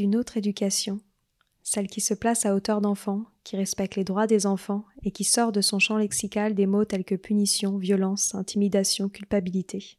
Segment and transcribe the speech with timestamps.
[0.00, 0.98] d'une autre éducation,
[1.62, 5.24] celle qui se place à hauteur d'enfant, qui respecte les droits des enfants et qui
[5.24, 9.98] sort de son champ lexical des mots tels que punition, violence, intimidation, culpabilité.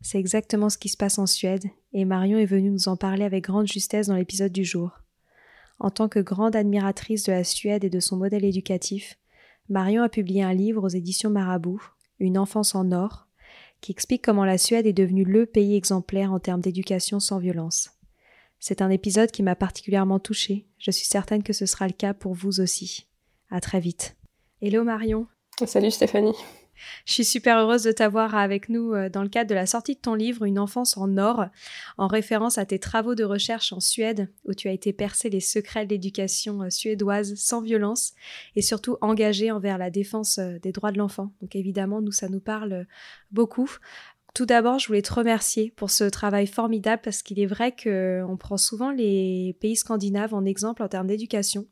[0.00, 3.24] C'est exactement ce qui se passe en Suède, et Marion est venue nous en parler
[3.24, 4.92] avec grande justesse dans l'épisode du jour.
[5.78, 9.18] En tant que grande admiratrice de la Suède et de son modèle éducatif,
[9.68, 11.82] Marion a publié un livre aux éditions Marabout,
[12.18, 13.26] Une enfance en or,
[13.82, 17.90] qui explique comment la Suède est devenue le pays exemplaire en termes d'éducation sans violence.
[18.64, 20.68] C'est un épisode qui m'a particulièrement touchée.
[20.78, 23.08] Je suis certaine que ce sera le cas pour vous aussi.
[23.50, 24.16] À très vite.
[24.60, 25.26] Hello Marion.
[25.66, 26.36] Salut Stéphanie.
[27.04, 29.96] Je suis super heureuse de t'avoir avec nous euh, dans le cadre de la sortie
[29.96, 31.46] de ton livre Une enfance en or,
[31.98, 35.40] en référence à tes travaux de recherche en Suède, où tu as été percé les
[35.40, 38.12] secrets de l'éducation euh, suédoise sans violence
[38.54, 41.32] et surtout engagé envers la défense euh, des droits de l'enfant.
[41.40, 42.86] Donc évidemment, nous, ça nous parle
[43.32, 43.70] beaucoup.
[44.34, 48.36] Tout d'abord, je voulais te remercier pour ce travail formidable parce qu'il est vrai qu'on
[48.38, 51.66] prend souvent les pays scandinaves en exemple en termes d'éducation,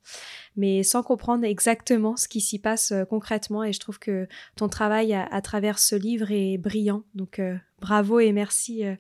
[0.57, 3.65] mais sans comprendre exactement ce qui s'y passe euh, concrètement.
[3.65, 7.03] Et je trouve que ton travail à, travers ce livre est brillant.
[7.15, 8.95] Donc euh, bravo et merci euh,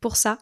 [0.00, 0.38] pour ça.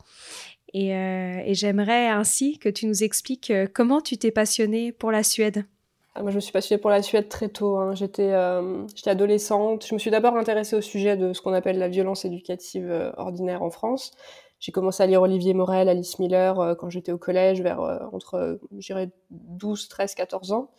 [0.73, 5.67] Et, et j'aimerais ainsi que tu nous expliques comment tu t'es passionné pour la Suède.
[6.15, 7.77] Ah, moi, je me suis passionnée pour la Suède très tôt.
[7.79, 7.95] Hein.
[7.95, 9.87] J'étais, euh, adolescente.
[9.87, 13.13] Je me suis d'abord intéressée au sujet de ce qu'on appelle la violence éducative euh,
[13.17, 14.13] ordinaire en France.
[14.61, 17.81] J'ai commencé à lire Olivier Morel, Alice Miller euh, quand j'étais au collège, vers
[18.13, 20.71] entre, j'irais 12, 13, 14 ans.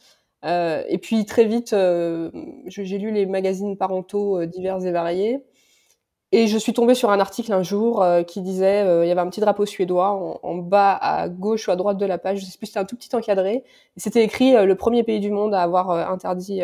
[0.43, 1.75] et puis très vite,
[2.67, 5.43] j'ai lu les magazines parentaux divers et variés.
[6.35, 9.11] Et je suis tombée sur un article un jour euh, qui disait, euh, il y
[9.11, 12.39] avait un petit drapeau suédois en, bas à gauche ou à droite de la page,
[12.39, 13.63] je sais plus, c'était un tout petit encadré.
[13.97, 16.61] C'était écrit euh, le premier pays du monde à avoir interdit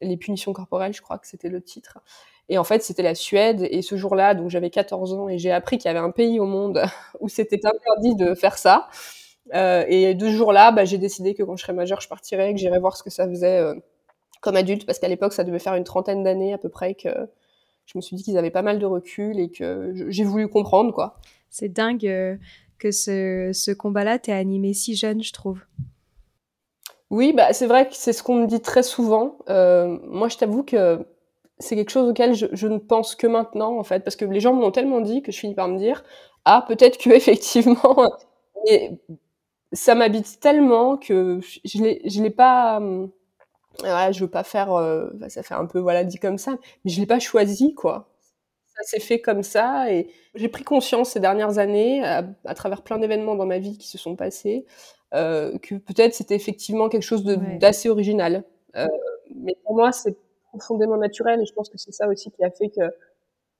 [0.00, 1.98] les punitions corporelles, je crois que c'était le titre.
[2.48, 3.68] Et en fait, c'était la Suède.
[3.70, 6.40] Et ce jour-là, donc j'avais 14 ans et j'ai appris qu'il y avait un pays
[6.40, 6.82] au monde
[7.20, 8.88] où c'était interdit de faire ça.
[9.52, 12.58] et de ce jour-là, bah, j'ai décidé que quand je serais majeure, je partirais, que
[12.58, 13.62] j'irais voir ce que ça faisait
[14.40, 17.10] comme adulte, parce qu'à l'époque, ça devait faire une trentaine d'années à peu près que
[17.86, 20.92] je me suis dit qu'ils avaient pas mal de recul et que j'ai voulu comprendre,
[20.92, 21.18] quoi.
[21.50, 22.36] C'est dingue euh,
[22.78, 25.60] que ce, ce combat-là t'ait animé si jeune, je trouve.
[27.10, 29.36] Oui, bah, c'est vrai que c'est ce qu'on me dit très souvent.
[29.50, 31.06] Euh, moi, je t'avoue que
[31.58, 34.40] c'est quelque chose auquel je, je, ne pense que maintenant, en fait, parce que les
[34.40, 36.02] gens m'ont tellement dit que je finis par me dire,
[36.46, 37.96] ah, peut-être que effectivement,
[38.64, 38.98] mais
[39.72, 42.80] ça m'habite tellement que je l'ai pas
[43.80, 46.52] voilà, je veux pas faire, euh, ça fait un peu voilà dit comme ça,
[46.84, 48.08] mais je l'ai pas choisi quoi.
[48.76, 52.98] Ça s'est fait comme ça et j'ai pris conscience ces dernières années, à, travers plein
[52.98, 54.66] d'événements dans ma vie qui se sont passés,
[55.14, 58.44] euh, que peut-être c'était effectivement quelque chose d'assez original.
[58.76, 58.86] Euh,
[59.34, 60.16] mais pour moi, c'est
[60.48, 62.82] profondément naturel et je pense que c'est ça aussi qui a fait que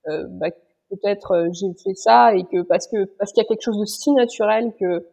[0.07, 0.49] euh, bah,
[0.89, 3.79] peut-être euh, j'ai fait ça et que parce que parce qu'il y a quelque chose
[3.79, 5.05] de si naturel que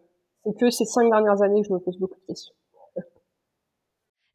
[0.45, 2.55] c'est que ces cinq dernières années que je me pose beaucoup de questions.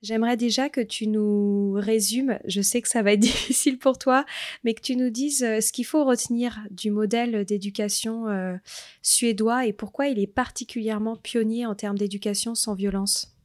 [0.05, 4.23] J'aimerais déjà que tu nous résumes, je sais que ça va être difficile pour toi,
[4.63, 8.53] mais que tu nous dises euh, ce qu'il faut retenir du modèle d'éducation euh,
[9.01, 13.35] suédois et pourquoi il est particulièrement pionnier en termes d'éducation sans violence.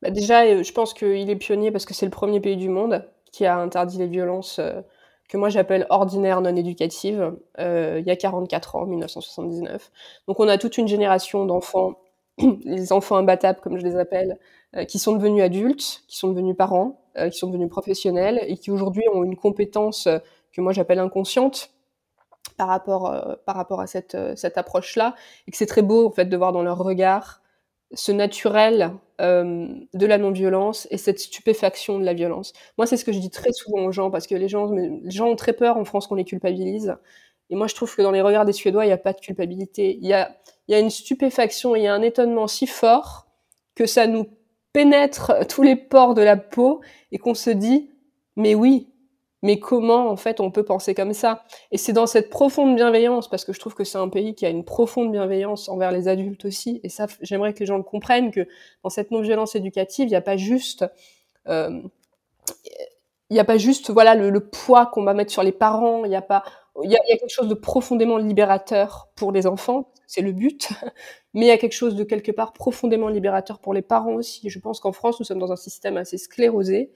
[0.00, 2.68] Bah déjà, euh, je pense qu'il est pionnier parce que c'est le premier pays du
[2.68, 4.60] monde qui a interdit les violences
[5.28, 9.90] que moi j'appelle ordinaires non éducatives il y a 44 ans, 1979.
[10.28, 11.98] Donc on a toute une génération d'enfants,
[12.64, 14.38] les enfants imbattables comme je les appelle,
[14.86, 18.70] qui sont devenus adultes, qui sont devenus parents, euh, qui sont devenus professionnels et qui
[18.70, 20.18] aujourd'hui ont une compétence euh,
[20.52, 21.70] que moi j'appelle inconsciente
[22.56, 25.14] par rapport par rapport à cette cette approche là
[25.46, 27.40] et que c'est très beau en fait de voir dans leur regard
[27.94, 32.52] ce naturel euh, de la non-violence et cette stupéfaction de la violence.
[32.76, 35.10] Moi, c'est ce que je dis très souvent aux gens parce que les gens, les
[35.10, 36.96] gens ont très peur en France qu'on les culpabilise.
[37.50, 39.20] Et moi, je trouve que dans les regards des Suédois, il n'y a pas de
[39.20, 39.98] culpabilité.
[40.00, 40.36] Il y a,
[40.68, 43.26] y a une stupéfaction, il y a un étonnement si fort
[43.74, 44.26] que ça nous
[44.72, 46.80] pénètre tous les pores de la peau
[47.12, 47.90] et qu'on se dit,
[48.36, 48.88] mais oui,
[49.42, 51.44] mais comment en fait on peut penser comme ça?
[51.70, 54.46] Et c'est dans cette profonde bienveillance, parce que je trouve que c'est un pays qui
[54.46, 57.82] a une profonde bienveillance envers les adultes aussi, et ça j'aimerais que les gens le
[57.82, 58.46] comprennent, que
[58.82, 60.84] dans cette non-violence éducative, il n'y a pas juste...
[61.48, 61.82] Euh,
[63.30, 66.08] il n'y a pas juste voilà le, poids qu'on va mettre sur les parents, il
[66.08, 66.44] n'y a pas
[66.84, 70.68] il y, a, quelque chose de profondément libérateur pour les enfants, c'est le but,
[71.34, 74.48] mais il y a quelque chose de quelque part profondément libérateur pour les parents aussi.
[74.48, 76.92] Je pense qu'en France, nous sommes dans un système assez sclérosé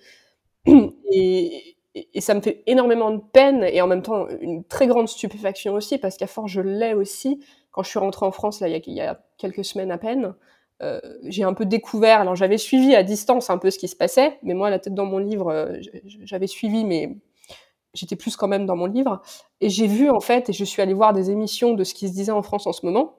[1.12, 1.76] et,
[2.20, 5.98] ça me fait énormément de peine et en même temps une très grande stupéfaction aussi
[5.98, 7.44] parce qu'à force je l'ai aussi.
[7.70, 9.90] Quand je suis rentrée en France là il y a, il y a quelques semaines
[9.90, 10.34] à peine,
[10.82, 12.20] euh, j'ai un peu découvert.
[12.20, 14.94] Alors j'avais suivi à distance un peu ce qui se passait, mais moi la tête
[14.94, 15.76] dans mon livre, euh,
[16.24, 17.16] j'avais suivi, mais
[17.94, 19.22] j'étais plus quand même dans mon livre.
[19.60, 22.08] Et j'ai vu en fait, et je suis allée voir des émissions de ce qui
[22.08, 23.16] se disait en France en ce moment.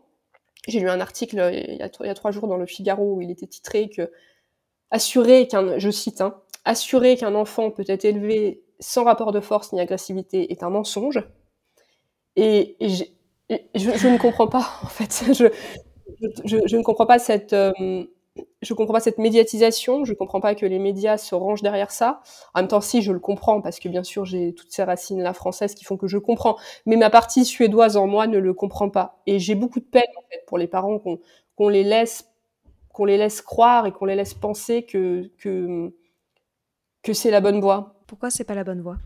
[0.68, 3.32] J'ai lu un article euh, il y, a, trois jours dans le Figaro où il
[3.32, 4.12] était titré que
[4.92, 9.74] assurer qu'un, je cite, hein, assurer qu'un enfant peut être élevé sans rapport de force
[9.74, 11.24] ni agressivité est un mensonge.
[12.36, 15.34] Et, je, ne comprends pas, en fait.
[15.34, 15.48] Je,
[16.46, 18.06] je, ne comprends pas cette, euh,
[18.62, 20.06] je comprends pas cette médiatisation.
[20.06, 22.22] Je comprends pas que les médias se rangent derrière ça.
[22.54, 25.22] En même temps, si je le comprends, parce que bien sûr j'ai toutes ces racines
[25.22, 26.58] là françaises qui font que je comprends.
[26.86, 29.22] Mais ma partie suédoise en moi ne le comprend pas.
[29.28, 32.30] Et j'ai beaucoup de peine en fait pour les parents qu'on les laisse
[32.92, 35.94] qu'on les laisse croire et qu'on les laisse penser que que
[37.02, 37.96] que c'est la bonne voie.
[38.08, 38.98] Pourquoi c'est pas la bonne voie?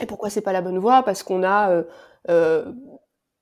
[0.00, 1.02] Et pourquoi c'est pas la bonne voie?
[1.02, 1.84] Parce qu'on a euh,
[2.30, 2.72] euh,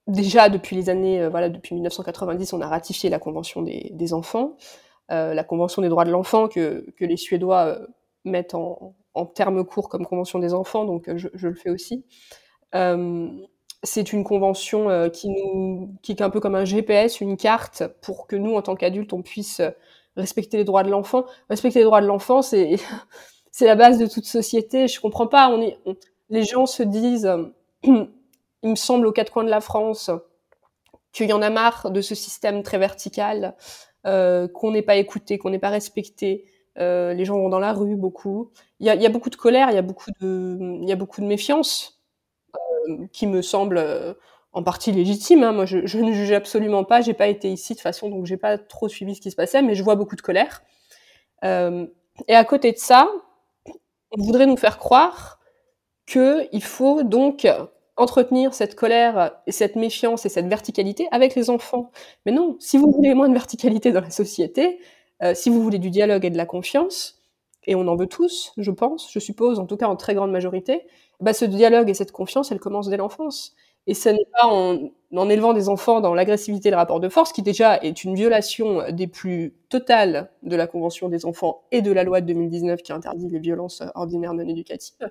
[0.06, 4.56] déjà depuis les années, euh, voilà, depuis 1990, on a ratifié la Convention des, enfants,
[5.08, 7.78] la Convention des droits de l'enfant que, que les Suédois
[8.24, 12.04] mettent en, en, termes courts comme Convention des enfants, donc je, je le fais aussi.
[13.82, 18.26] c'est une convention qui nous, qui est un peu comme un GPS, une carte pour
[18.26, 19.60] que nous, en tant qu'adultes, on puisse
[20.16, 21.24] respecter les droits de l'enfant.
[21.48, 22.76] Respecter les droits de l'enfant, c'est
[23.50, 24.88] c'est la base de toute société.
[24.88, 25.48] Je comprends pas.
[25.50, 25.78] On est,
[26.30, 27.30] les gens se disent,
[28.62, 30.10] il me semble aux quatre coins de la France,
[31.12, 33.54] qu'il y en a marre de ce système très vertical,
[34.06, 36.46] euh, qu'on n'est pas écouté, qu'on n'est pas respecté.
[36.78, 38.50] Euh, les gens vont dans la rue beaucoup.
[38.80, 42.00] Il y a, beaucoup de colère, il y a beaucoup de, il méfiance
[42.54, 44.16] euh, qui me semble
[44.52, 45.44] en partie légitime.
[45.44, 45.52] Hein.
[45.52, 47.00] Moi, je, ne juge absolument pas.
[47.00, 49.62] J'ai pas été ici de façon, donc j'ai pas trop suivi ce qui se passait,
[49.62, 50.62] mais je vois beaucoup de colère.
[51.44, 53.08] Et à côté de ça,
[54.12, 55.40] on voudrait nous faire croire
[56.06, 57.46] qu'il faut donc
[58.02, 61.90] entretenir cette colère et cette méfiance et cette verticalité avec les enfants.
[62.26, 64.78] Mais non, si vous voulez moins de verticalité dans la société,
[65.22, 67.22] euh, si vous voulez du dialogue et de la confiance,
[67.64, 70.32] et on en veut tous, je pense, je suppose, en tout cas en très grande
[70.32, 70.82] majorité,
[71.20, 73.54] bah, ce dialogue et cette confiance, elle commence dès l'enfance.
[73.86, 77.08] Et ce n'est pas en, en, élevant des enfants dans l'agressivité et le rapport de
[77.08, 81.82] force, qui déjà est une violation des plus totales de la Convention des enfants et
[81.82, 85.10] de la loi de 2019 qui interdit les violences ordinaires non éducatives.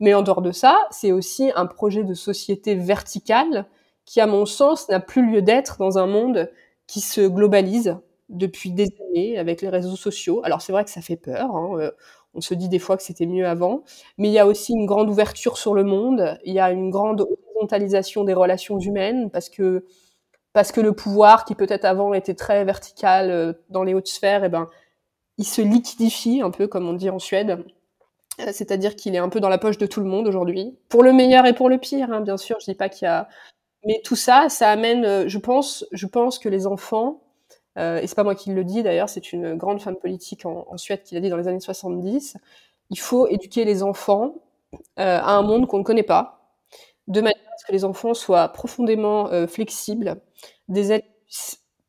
[0.00, 3.66] Mais en dehors de ça, c'est aussi un projet de société verticale
[4.06, 6.50] qui, à mon sens, n'a plus lieu d'être dans un monde
[6.86, 7.96] qui se globalise
[8.28, 10.40] depuis des années avec les réseaux sociaux.
[10.44, 11.54] Alors c'est vrai que ça fait peur.
[11.54, 11.90] Hein, euh,
[12.34, 13.82] on se dit des fois que c'était mieux avant,
[14.18, 16.38] mais il y a aussi une grande ouverture sur le monde.
[16.44, 19.84] Il y a une grande horizontalisation des relations humaines parce que
[20.52, 24.42] parce que le pouvoir qui peut-être avant était très vertical euh, dans les hautes sphères,
[24.42, 24.68] et eh ben
[25.38, 27.64] il se liquidifie un peu comme on dit en Suède.
[28.38, 31.02] Euh, c'est-à-dire qu'il est un peu dans la poche de tout le monde aujourd'hui, pour
[31.02, 32.58] le meilleur et pour le pire, hein, bien sûr.
[32.60, 33.28] Je dis pas qu'il y a,
[33.84, 37.22] mais tout ça, ça amène, euh, je pense, je pense que les enfants,
[37.78, 40.76] euh, et c'est pas moi qui le dis d'ailleurs, c'est une grande femme politique en,
[40.76, 42.36] Suède qui l'a dit dans les années 70,
[42.90, 44.34] il faut éduquer les enfants
[44.98, 46.52] euh, à un monde qu'on ne connaît pas,
[47.08, 50.20] de manière à ce que les enfants soient profondément flexibles,
[50.68, 51.02] des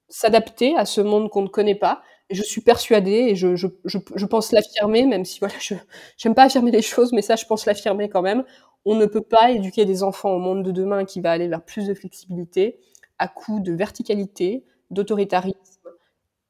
[0.09, 2.01] s'adapter à ce monde qu'on ne connaît pas.
[2.31, 5.75] Je suis persuadée, et je, pense l'affirmer, même si voilà, je
[6.17, 8.43] j'aime pas affirmer les choses, mais ça, je pense l'affirmer quand même.
[8.85, 11.63] On ne peut pas éduquer des enfants au monde de demain qui va aller vers
[11.63, 12.79] plus de flexibilité
[13.19, 15.89] à coup de verticalité, d'autoritarisme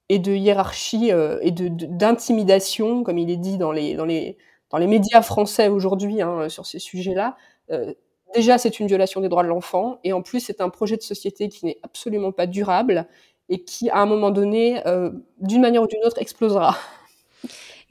[0.09, 4.37] et de hiérarchie euh, et de d'intimidation, comme il est dit dans les dans les
[4.69, 7.35] dans les médias français aujourd'hui hein, sur ces sujets-là.
[7.71, 7.93] Euh,
[8.33, 11.01] déjà, c'est une violation des droits de l'enfant, et en plus, c'est un projet de
[11.01, 13.07] société qui n'est absolument pas durable
[13.49, 16.77] et qui, à un moment donné, euh, d'une manière ou d'une autre, explosera.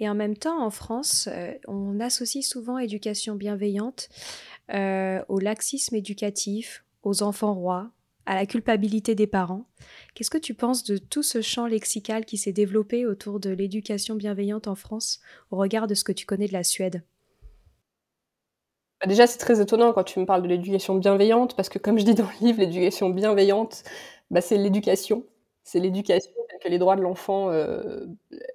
[0.01, 4.09] Et en même temps, en France, euh, on associe souvent éducation bienveillante
[4.73, 7.91] euh, au laxisme éducatif, aux enfants rois,
[8.25, 9.67] à la culpabilité des parents.
[10.15, 14.15] Qu'est-ce que tu penses de tout ce champ lexical qui s'est développé autour de l'éducation
[14.15, 17.03] bienveillante en France au regard de ce que tu connais de la Suède?
[19.01, 21.99] Bah, Déjà, c'est très étonnant quand tu me parles de l'éducation bienveillante, parce que comme
[21.99, 23.83] je dis dans le livre, l'éducation bienveillante,
[24.31, 25.25] bah, c'est l'éducation.
[25.71, 28.05] C'est l'éducation telle que les droits de l'enfant euh,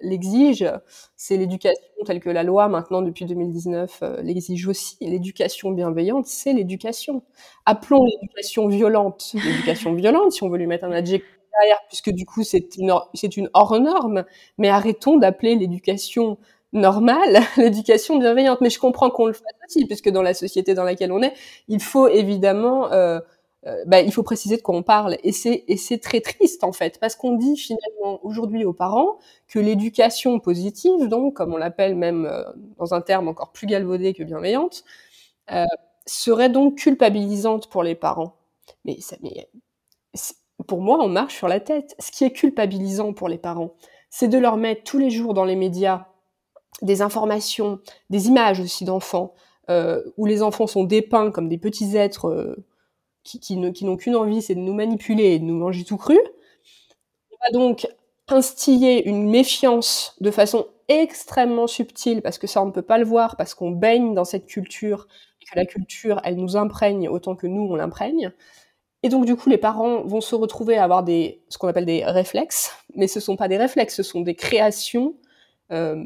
[0.02, 0.80] l'exigent.
[1.16, 4.98] C'est l'éducation telle que la loi, maintenant, depuis 2019, euh, l'exige aussi.
[5.00, 7.22] L'éducation bienveillante, c'est l'éducation.
[7.64, 12.26] Appelons l'éducation violente l'éducation violente, si on veut lui mettre un adjectif derrière, puisque du
[12.26, 14.26] coup, c'est une, c'est une hors norme.
[14.58, 16.36] Mais arrêtons d'appeler l'éducation
[16.74, 18.60] normale, l'éducation bienveillante.
[18.60, 21.32] Mais je comprends qu'on le fasse aussi, puisque dans la société dans laquelle on est,
[21.68, 23.20] il faut évidemment, euh,
[23.86, 25.16] bah, il faut préciser de quoi on parle.
[25.22, 29.18] Et c'est très triste en fait, parce qu'on dit finalement aujourd'hui aux parents
[29.48, 32.42] que l'éducation positive, donc comme on l'appelle même euh,
[32.78, 34.84] dans un terme encore plus galvaudé que bienveillante,
[35.52, 35.64] euh,
[36.06, 38.36] serait donc culpabilisante pour les parents.
[38.84, 39.16] Mais ça,
[40.66, 41.94] pour moi, on marche sur la tête.
[41.98, 43.74] Ce qui est culpabilisant pour les parents,
[44.10, 46.06] c'est de leur mettre tous les jours dans les médias
[46.82, 47.80] des informations,
[48.10, 49.34] des images aussi d'enfants,
[49.70, 52.66] euh, où les enfants sont dépeints comme des petits êtres euh,
[53.26, 56.18] qui, n'ont qu'une envie, c'est de nous manipuler et de nous manger tout cru.
[57.32, 57.86] On va donc
[58.28, 63.04] instiller une méfiance de façon extrêmement subtile, parce que ça on ne peut pas le
[63.04, 65.06] voir, parce qu'on baigne dans cette culture,
[65.40, 68.32] et que la culture, elle nous imprègne autant que nous, on l'imprègne.
[69.02, 71.84] Et donc, du coup, les parents vont se retrouver à avoir des, ce qu'on appelle
[71.84, 75.14] des réflexes, mais ce sont pas des réflexes, ce sont des créations,
[75.72, 76.02] euh,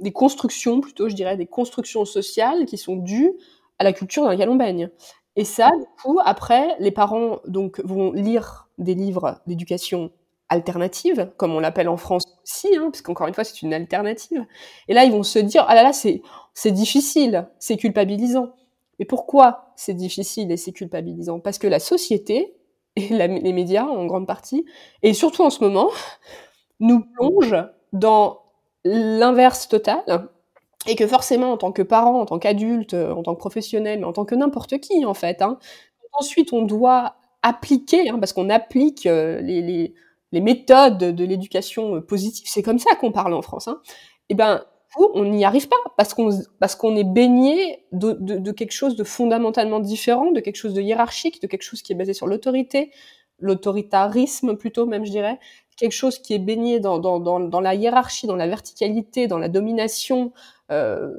[0.00, 3.32] des constructions plutôt, je dirais, des constructions sociales qui sont dues
[3.78, 4.90] à la culture dans laquelle on baigne.
[5.36, 10.10] Et ça, du coup, après, les parents donc vont lire des livres d'éducation
[10.48, 14.46] alternative, comme on l'appelle en France aussi, hein, parce qu'encore une fois, c'est une alternative.
[14.88, 16.22] Et là, ils vont se dire, ah là là, c'est,
[16.54, 18.52] c'est difficile, c'est culpabilisant.
[18.98, 21.40] Mais pourquoi c'est difficile et c'est culpabilisant?
[21.40, 22.54] Parce que la société
[22.96, 24.64] et les médias en grande partie,
[25.02, 25.90] et surtout en ce moment,
[26.80, 28.40] nous plongent dans
[28.84, 30.28] l'inverse total
[30.86, 34.04] et que forcément en tant que parent, en tant qu'adulte, en tant que professionnel, mais
[34.04, 35.58] en tant que n'importe qui en fait, hein,
[36.12, 39.94] ensuite on doit appliquer, hein, parce qu'on applique euh, les, les,
[40.32, 43.80] les, méthodes de l'éducation positive, c'est comme ça qu'on parle en France, hein,
[44.28, 44.64] et ben
[44.98, 49.04] on n'y arrive pas parce qu'on parce est baigné de, de, de, quelque chose de
[49.04, 52.90] fondamentalement différent, de quelque chose de hiérarchique, de quelque chose qui est basé sur l'autorité,
[53.38, 55.38] l'autoritarisme plutôt même je dirais,
[55.76, 59.48] quelque chose qui est baigné dans, dans, dans la hiérarchie, dans la verticalité, dans la
[59.48, 60.32] domination.
[60.72, 61.12] Euh,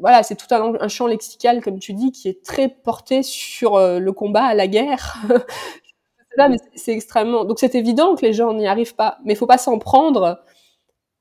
[0.00, 3.76] voilà, c'est tout un, un, champ lexical comme tu dis qui est très porté sur
[3.76, 5.16] euh, le combat à la guerre.
[6.74, 7.44] c'est extrêmement.
[7.44, 10.42] Donc c'est évident que les gens n'y arrivent pas, mais il faut pas s'en prendre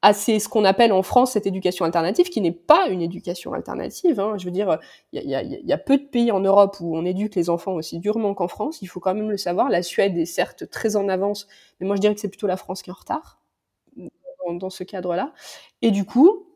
[0.01, 4.19] à ce qu'on appelle en France cette éducation alternative, qui n'est pas une éducation alternative.
[4.19, 4.37] Hein.
[4.37, 4.79] Je veux dire,
[5.11, 8.33] il y a, peu de pays en Europe où on éduque les enfants aussi durement
[8.33, 8.81] qu'en France.
[8.81, 9.69] Il faut quand même le savoir.
[9.69, 11.47] La Suède est certes très en avance,
[11.79, 13.39] mais moi je dirais que c'est plutôt la France qui est en retard
[14.51, 15.33] dans ce cadre-là.
[15.81, 16.48] Et du coup,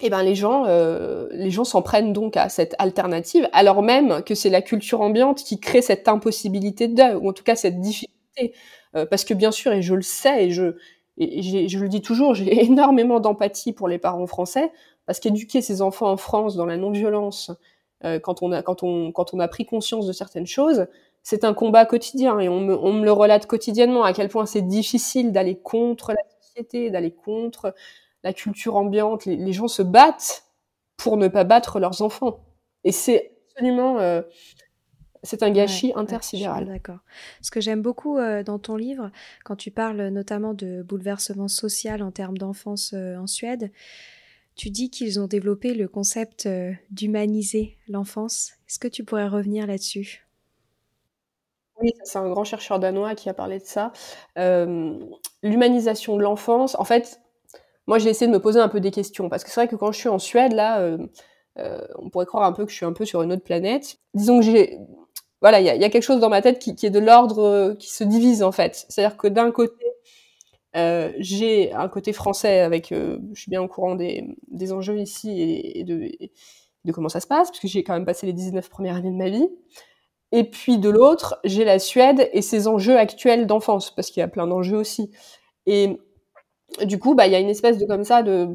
[0.00, 4.22] eh ben les gens, euh, les gens s'en prennent donc à cette alternative, alors même
[4.24, 7.80] que c'est la culture ambiante qui crée cette impossibilité de, ou en tout cas cette
[7.80, 8.54] difficulté.
[8.96, 10.74] Euh, parce que bien sûr, et je le sais, et je,
[11.18, 14.72] et je le dis toujours, j'ai énormément d'empathie pour les parents français,
[15.06, 17.52] parce qu'éduquer ses enfants en France dans la non-violence,
[18.04, 20.86] euh, quand, on a, quand, on, quand on a pris conscience de certaines choses,
[21.22, 24.46] c'est un combat quotidien, et on me, on me le relate quotidiennement, à quel point
[24.46, 27.74] c'est difficile d'aller contre la société, d'aller contre
[28.24, 29.24] la culture ambiante.
[29.26, 30.44] Les, les, gens se battent
[30.96, 32.40] pour ne pas battre leurs enfants.
[32.82, 34.00] Et c'est absolument...
[34.00, 34.22] Euh,
[35.24, 36.66] c'est un gâchis ouais, intersidéral.
[36.66, 36.98] D'accord.
[37.40, 39.10] Ce que j'aime beaucoup euh, dans ton livre,
[39.44, 43.72] quand tu parles notamment de bouleversement social en termes d'enfance euh, en Suède,
[44.54, 48.52] tu dis qu'ils ont développé le concept euh, d'humaniser l'enfance.
[48.68, 50.26] Est-ce que tu pourrais revenir là-dessus?
[51.80, 53.92] Oui, c'est un grand chercheur danois qui a parlé de ça.
[55.42, 57.20] L'humanisation de l'enfance, en fait,
[57.86, 59.76] moi j'ai essayé de me poser un peu des questions, parce que c'est vrai que
[59.76, 60.96] quand je suis en Suède, là,
[61.98, 63.98] on pourrait croire un peu que je suis un peu sur une autre planète.
[64.14, 64.78] Disons que j'ai
[65.44, 67.90] voilà, il y a, quelque chose dans ma tête qui, est de l'ordre euh, qui
[67.92, 68.86] se divise en fait.
[68.88, 69.84] C'est-à-dire que d'un côté,
[70.74, 74.98] euh, j'ai un côté français avec, euh, je suis bien au courant des, des enjeux
[74.98, 75.42] ici
[75.74, 76.10] et, de,
[76.86, 79.10] de, comment ça se passe, parce que j'ai quand même passé les 19 premières années
[79.10, 79.46] de ma vie.
[80.32, 84.24] Et puis de l'autre, j'ai la Suède et ses enjeux actuels d'enfance, parce qu'il y
[84.24, 85.10] a plein d'enjeux aussi.
[85.66, 85.98] Et
[86.84, 88.48] du coup, bah, il y a une espèce de comme ça de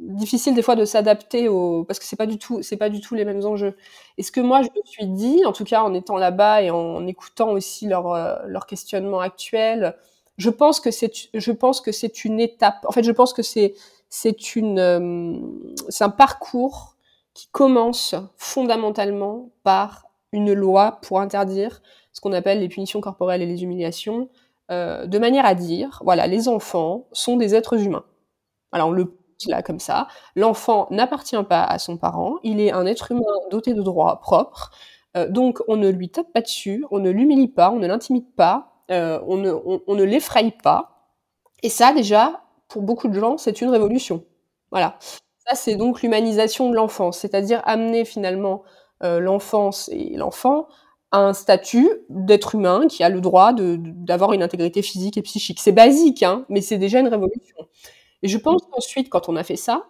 [0.00, 3.00] difficile des fois de s'adapter au parce que c'est pas du tout c'est pas du
[3.00, 3.76] tout les mêmes enjeux.
[4.16, 6.70] Et ce que moi je me suis dit, en tout cas en étant là-bas et
[6.70, 9.96] en écoutant aussi leur euh, leur questionnement actuel,
[10.38, 12.84] je pense que c'est je pense que c'est une étape.
[12.86, 13.74] En fait, je pense que c'est
[14.08, 15.34] c'est une euh,
[15.88, 16.96] c'est un parcours
[17.34, 23.46] qui commence fondamentalement par une loi pour interdire ce qu'on appelle les punitions corporelles et
[23.46, 24.28] les humiliations,
[24.70, 28.04] euh, de manière à dire, voilà, les enfants sont des êtres humains.
[28.72, 29.14] Alors on le
[29.46, 30.08] là comme ça.
[30.34, 33.22] L'enfant n'appartient pas à son parent, il est un être humain
[33.52, 34.72] doté de droits propres.
[35.16, 38.34] Euh, donc on ne lui tape pas dessus, on ne l'humilie pas, on ne l'intimide
[38.34, 39.52] pas, euh, on ne,
[39.86, 41.12] on, ne l'effraie pas.
[41.62, 44.24] Et ça déjà, pour beaucoup de gens, c'est une révolution.
[44.72, 44.96] Voilà.
[45.46, 48.64] Ça c'est donc l'humanisation de l'enfance, c'est-à-dire amener finalement
[49.00, 50.66] l'enfance et l'enfant
[51.12, 55.60] un statut d'être humain qui a le droit d'avoir une intégrité physique et psychique.
[55.60, 57.56] C'est basique, hein, mais c'est déjà une révolution.
[58.22, 59.86] Et je pense qu'ensuite, quand on a fait ça,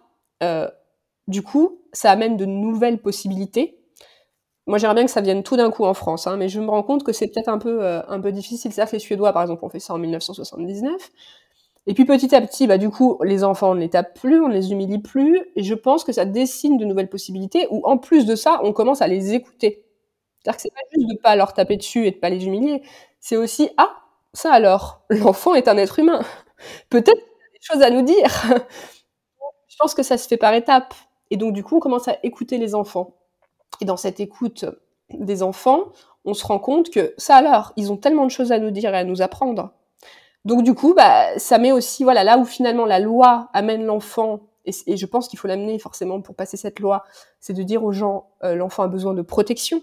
[1.27, 3.79] du coup, ça amène de nouvelles possibilités
[4.69, 6.69] moi, j'aimerais bien que ça vienne tout d'un coup en France, hein, mais je me
[6.69, 8.71] rends compte que c'est peut-être un peu, euh, un peu difficile.
[8.71, 11.09] C'est-à-dire que les Suédois, par exemple, ont fait ça en 1979.
[11.87, 14.39] Et puis petit à petit, bah, du coup, les enfants, on ne les tape plus,
[14.39, 15.41] on ne les humilie plus.
[15.55, 18.71] Et je pense que ça dessine de nouvelles possibilités où, en plus de ça, on
[18.71, 19.85] commence à les écouter.
[20.43, 22.81] C'est-à-dire que c'est pas juste de pas leur taper dessus et de pas les humilier.
[23.19, 23.95] C'est aussi, ah,
[24.33, 26.21] ça alors, l'enfant est un être humain.
[26.89, 28.29] Peut-être des choses à nous dire.
[29.67, 30.93] je pense que ça se fait par étapes.
[31.31, 33.15] Et donc, du coup, on commence à écouter les enfants.
[33.81, 34.65] Et dans cette écoute
[35.11, 35.91] des enfants,
[36.25, 38.93] on se rend compte que ça alors, ils ont tellement de choses à nous dire
[38.93, 39.71] et à nous apprendre.
[40.45, 44.41] Donc du coup, bah, ça met aussi, voilà, là où finalement la loi amène l'enfant,
[44.65, 47.03] et, je pense qu'il faut l'amener forcément pour passer cette loi,
[47.39, 49.81] c'est de dire aux gens, euh, l'enfant a besoin de protection,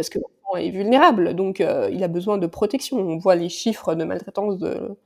[0.00, 2.96] parce que l'enfant est vulnérable, donc euh, il a besoin de protection.
[2.96, 4.96] On voit les chiffres de maltraitance de,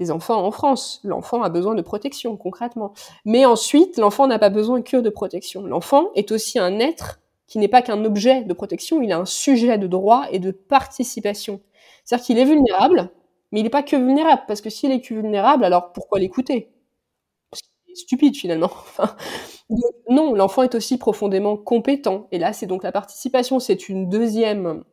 [0.00, 1.00] des enfants en France.
[1.04, 2.92] L'enfant a besoin de protection, concrètement.
[3.24, 5.64] Mais ensuite, l'enfant n'a pas besoin que de protection.
[5.68, 9.24] L'enfant est aussi un être qui n'est pas qu'un objet de protection, il a un
[9.24, 11.60] sujet de droit et de participation.
[12.04, 13.10] C'est-à-dire qu'il est vulnérable,
[13.52, 16.73] mais il n'est pas que vulnérable, parce que s'il est que vulnérable, alors pourquoi l'écouter?
[17.94, 18.70] Stupide finalement.
[20.10, 22.28] non, l'enfant est aussi profondément compétent.
[22.32, 24.84] Et là, c'est donc la participation, c'est une deuxième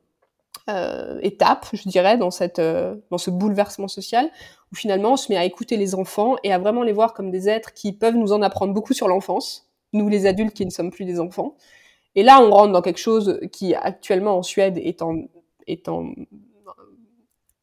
[0.70, 4.30] euh, étape, je dirais, dans, cette, euh, dans ce bouleversement social,
[4.72, 7.32] où finalement on se met à écouter les enfants et à vraiment les voir comme
[7.32, 10.72] des êtres qui peuvent nous en apprendre beaucoup sur l'enfance, nous les adultes qui ne
[10.72, 11.56] sommes plus des enfants,
[12.16, 15.24] et là, on rentre dans quelque chose qui actuellement en Suède est en,
[15.68, 16.12] est en,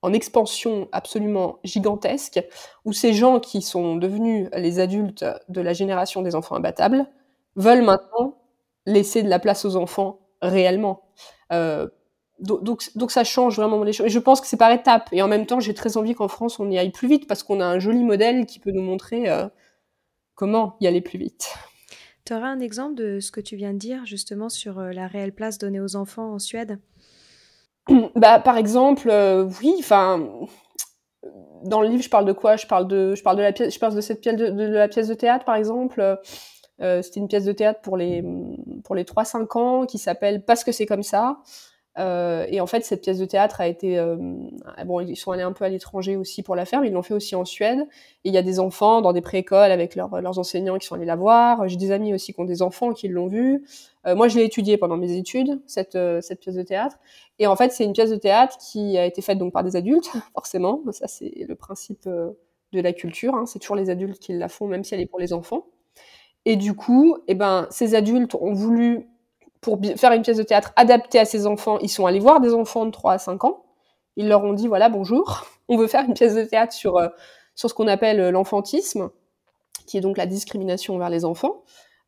[0.02, 2.40] en expansion absolument gigantesque,
[2.84, 7.06] où ces gens qui sont devenus les adultes de la génération des enfants imbattables
[7.56, 8.38] veulent maintenant
[8.86, 11.02] laisser de la place aux enfants réellement.
[11.52, 11.88] Euh,
[12.38, 14.06] donc, donc, ça change vraiment les choses.
[14.06, 15.08] Et je pense que c'est par étapes.
[15.12, 17.42] Et en même temps, j'ai très envie qu'en France, on y aille plus vite parce
[17.42, 19.48] qu'on a un joli modèle qui peut nous montrer euh,
[20.34, 21.52] comment y aller plus vite.
[22.24, 25.08] Tu auras un exemple de ce que tu viens de dire justement sur euh, la
[25.08, 26.78] réelle place donnée aux enfants en Suède?
[28.18, 30.28] Bah, Par exemple, euh, oui, enfin,
[31.64, 32.56] dans le livre, je parle de quoi?
[32.56, 34.88] Je parle de, je parle de la pièce, je parle de cette pièce de, la
[34.88, 36.18] pièce de théâtre, par exemple.
[36.80, 38.24] Euh, c'était une pièce de théâtre pour les,
[38.84, 41.38] pour les 3-5 ans qui s'appelle Parce que c'est comme ça.
[41.98, 43.98] Euh, et en fait, cette pièce de théâtre a été...
[43.98, 44.16] Euh,
[44.84, 47.02] bon, ils sont allés un peu à l'étranger aussi pour la faire, mais ils l'ont
[47.02, 47.80] fait aussi en Suède.
[48.24, 51.04] Et il y a des enfants dans des préécoles avec leurs enseignants qui sont allés
[51.04, 51.68] la voir.
[51.68, 53.64] J'ai des amis aussi qui ont des enfants qui l'ont vue.
[54.06, 56.98] Euh, moi, je l'ai étudiée pendant mes études, cette, cette pièce de théâtre.
[57.38, 59.74] Et en fait, c'est une pièce de théâtre qui a été faite donc par des
[59.74, 60.82] adultes, forcément.
[60.92, 63.34] Ça, c'est le principe de la culture.
[63.34, 63.46] Hein.
[63.46, 65.66] C'est toujours les adultes qui la font, même si elle est pour les enfants.
[66.44, 69.08] Et du coup, eh ben, ces adultes ont voulu
[69.60, 72.54] pour faire une pièce de théâtre adaptée à ses enfants, ils sont allés voir des
[72.54, 73.64] enfants de 3 à 5 ans.
[74.16, 77.08] Ils leur ont dit, voilà, bonjour, on veut faire une pièce de théâtre sur, euh,
[77.54, 79.10] sur ce qu'on appelle euh, l'enfantisme,
[79.86, 81.62] qui est donc la discrimination envers les enfants.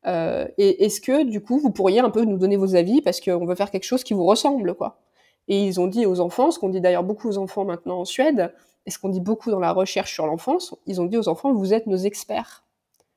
[0.07, 3.21] Euh, et est-ce que, du coup, vous pourriez un peu nous donner vos avis parce
[3.21, 4.99] qu'on veut faire quelque chose qui vous ressemble, quoi?
[5.47, 8.05] Et ils ont dit aux enfants, ce qu'on dit d'ailleurs beaucoup aux enfants maintenant en
[8.05, 8.53] Suède,
[8.85, 11.53] et ce qu'on dit beaucoup dans la recherche sur l'enfance, ils ont dit aux enfants,
[11.53, 12.63] vous êtes nos experts.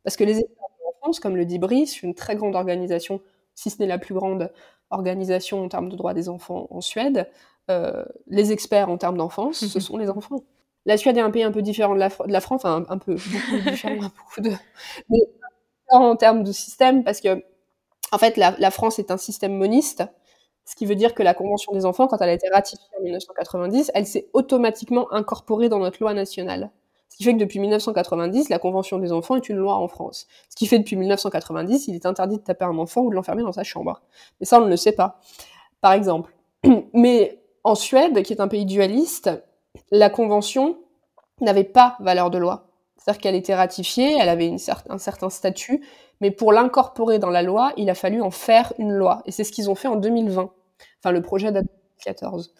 [0.03, 3.21] Parce que les experts de l'enfance, comme le dit Brice, une très grande organisation
[3.55, 4.53] si ce n'est la plus grande
[4.91, 7.29] organisation en termes de droits des enfants en Suède,
[7.71, 10.41] euh, les experts en termes d'enfance, ce sont les enfants.
[10.87, 13.15] La Suède est un pays un peu différent de la, France, enfin un peu,
[13.53, 14.51] beaucoup différent, beaucoup de,
[15.09, 15.19] mais
[15.89, 17.43] en termes de système, parce que
[18.13, 20.05] en fait, la, la, France est un système moniste,
[20.67, 23.03] ce qui veut dire que la Convention des enfants, quand elle a été ratifiée en
[23.03, 26.71] 1990, elle s'est automatiquement incorporée dans notre loi nationale.
[27.15, 30.27] Ce qui fait que depuis 1990, la Convention des enfants est une loi en France.
[30.51, 33.15] Ce qui fait que depuis 1990, il est interdit de taper un enfant ou de
[33.15, 34.03] l'enfermer dans sa chambre.
[34.41, 35.21] Mais ça, on ne le sait pas.
[35.81, 36.35] Par exemple.
[36.93, 39.31] Mais en Suède, qui est un pays dualiste,
[39.93, 40.77] la Convention
[41.41, 42.67] n'avait pas valeur de loi.
[42.97, 44.53] C'est-à-dire qu'elle était ratifiée, elle avait
[44.89, 45.85] un certain statut,
[46.21, 49.23] mais pour l'incorporer dans la loi, il a fallu en faire une loi.
[49.27, 50.51] Et c'est ce qu'ils ont fait en 2020.
[50.99, 51.71] Enfin, le projet date de
[52.07, 52.55] 2014.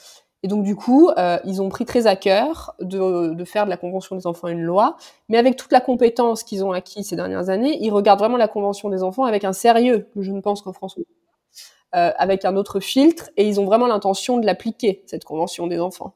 [0.45, 3.79] Et donc du coup, euh, ils ont pris très à cœur de, faire de la
[3.79, 4.99] Convention des enfants une loi,
[5.31, 8.47] mais avec toute la compétence qu'ils ont acquis ces dernières années, ils regardent vraiment la
[8.47, 10.99] Convention des enfants avec un sérieux que je ne pense qu'en France,
[11.97, 15.81] euh, avec un autre filtre, et ils ont vraiment l'intention de l'appliquer, cette Convention des
[15.81, 16.13] enfants.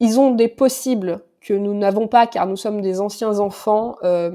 [0.00, 4.32] Ils ont des possibles que nous n'avons pas, car nous sommes des anciens enfants, euh,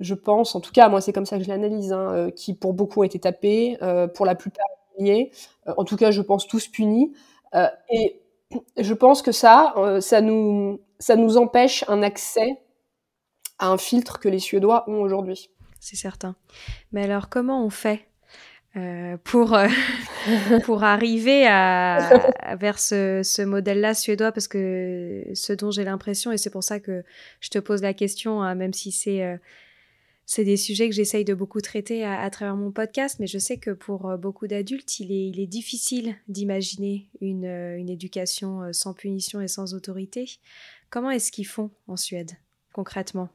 [0.00, 2.52] je pense, en tout cas, moi c'est comme ça que je l'analyse, hein, euh, qui
[2.52, 3.78] pour beaucoup ont été tapés,
[4.16, 4.66] pour la plupart
[4.98, 5.30] liés,
[5.68, 7.12] en tout cas je pense tous punis,
[7.92, 8.25] et
[8.76, 10.78] je pense que ça, euh, ça nous,
[11.36, 12.58] empêche un accès
[13.58, 15.50] à un filtre que les Suédois ont aujourd'hui.
[15.80, 16.36] C'est certain.
[16.92, 18.06] Mais alors, comment on fait
[18.76, 19.68] euh, pour, euh,
[20.64, 24.32] pour arriver à, vers ce, ce modèle-là suédois?
[24.32, 27.04] Parce que ce dont j'ai l'impression, et c'est pour ça que
[27.40, 29.38] je te pose la question, hein, même si c'est
[30.28, 33.58] C'est des sujets que j'essaye de beaucoup traiter à, travers mon podcast, mais je sais
[33.58, 38.72] que pour euh, beaucoup d'adultes, il est, il est, difficile d'imaginer une, euh, éducation euh,
[38.72, 40.28] sans punition et sans autorité.
[40.90, 42.32] Comment est-ce qu'ils font en Suède,
[42.72, 43.28] concrètement?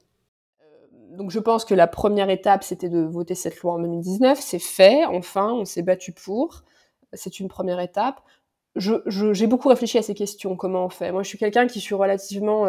[1.11, 4.37] Donc je pense que la première étape, c'était de voter cette loi en 2019.
[4.41, 6.63] C'est fait, enfin, on s'est battu pour.
[7.13, 8.21] C'est une première étape.
[8.75, 11.13] J'ai beaucoup réfléchi à ces questions, comment on fait.
[11.13, 12.65] Moi, je suis quelqu'un qui suis relativement...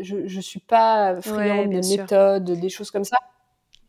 [0.00, 3.16] je ne suis pas friande des méthodes, des choses comme ça.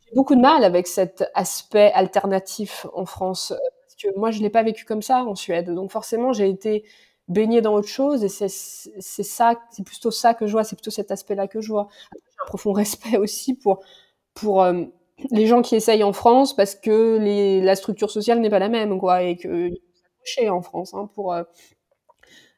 [0.05, 3.53] J'ai beaucoup de mal avec cet aspect alternatif en France.
[3.81, 5.73] Parce que moi, je ne l'ai pas vécu comme ça en Suède.
[5.73, 6.83] Donc forcément, j'ai été
[7.27, 10.91] baignée dans autre chose et c'est ça, c'est plutôt ça que je vois, c'est plutôt
[10.91, 13.79] cet aspect-là que je vois un profond respect aussi pour,
[14.33, 14.83] pour euh,
[15.31, 18.69] les gens qui essayent en France parce que les, la structure sociale n'est pas la
[18.69, 19.69] même, quoi, et que
[20.23, 20.93] s'accrocher en France.
[20.93, 21.43] Hein, pour, euh,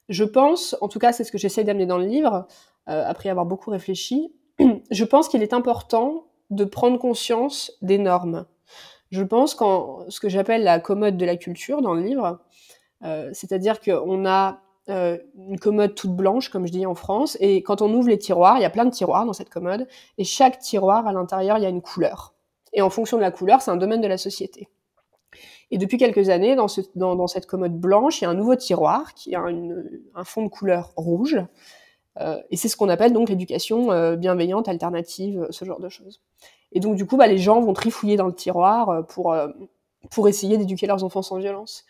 [0.09, 2.41] je pense, en tout cas, c'est ce que j'essaie d'amener dans le livre, euh,
[2.87, 4.33] après avoir beaucoup réfléchi.
[4.91, 8.45] je pense qu'il est important de prendre conscience des normes.
[9.11, 12.39] Je pense qu'en ce que j'appelle la commode de la culture dans le livre,
[13.33, 17.37] c'est-à-dire qu'on a euh, une commode toute blanche, comme je dis en France.
[17.39, 19.87] Et quand on ouvre les tiroirs, il y a plein de tiroirs dans cette commode.
[20.19, 22.35] Et chaque tiroir, à l'intérieur, il y a une couleur.
[22.71, 24.69] Et en fonction de la couleur, c'est un domaine de la société.
[25.71, 28.35] Et depuis quelques années, dans, ce, dans, dans, cette commode blanche, il y a un
[28.35, 31.37] nouveau tiroir qui a un fond de couleur rouge.
[32.19, 36.21] Euh, et c'est ce qu'on appelle donc l'éducation euh, bienveillante, alternative, ce genre de choses.
[36.71, 39.47] Et donc du coup, bah, les gens vont trifouiller dans le tiroir euh, pour, euh,
[40.11, 41.85] pour essayer d'éduquer leurs enfants sans violence.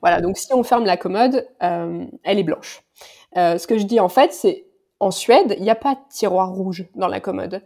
[0.00, 2.82] Voilà, donc si on ferme la commode, euh, elle est blanche.
[3.36, 4.66] Euh, ce que je dis en fait, c'est
[4.98, 7.62] en Suède, il n'y a pas de tiroir rouge dans la commode.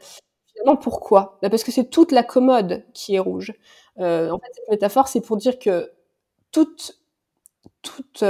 [0.53, 1.39] Finalement, pourquoi?
[1.43, 3.55] Bah, Parce que c'est toute la commode qui est rouge.
[3.99, 5.91] Euh, en fait, cette métaphore, c'est pour dire que
[6.53, 7.01] toute,
[7.83, 8.23] toute,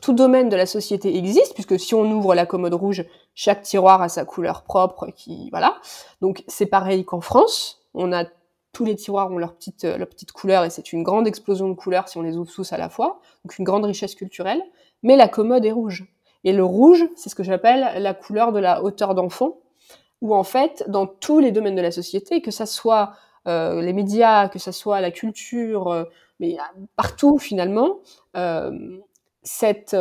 [0.00, 4.02] tout domaine de la société existe, puisque si on ouvre la commode rouge, chaque tiroir
[4.02, 5.78] a sa couleur propre, qui voilà.
[6.20, 8.24] Donc c'est pareil qu'en France, on a
[8.72, 11.68] tous les tiroirs ont leur petite, euh, leur petite couleur et c'est une grande explosion
[11.68, 14.62] de couleurs si on les ouvre tous à la fois, donc une grande richesse culturelle,
[15.02, 16.06] mais la commode est rouge.
[16.44, 19.58] Et le rouge, c'est ce que j'appelle la couleur de la hauteur d'enfant,
[20.20, 23.12] où en fait, dans tous les domaines de la société, que ça soit
[23.48, 26.04] euh, les médias, que ça soit la culture, euh,
[26.40, 26.56] mais
[26.96, 27.98] partout finalement,
[28.36, 28.98] euh,
[29.42, 29.96] cette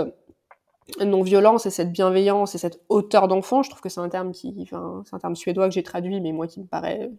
[0.99, 4.67] non-violence et cette bienveillance et cette hauteur d'enfant, je trouve que c'est un terme qui,
[4.67, 7.11] c'est un terme suédois que j'ai traduit, mais moi qui me paraît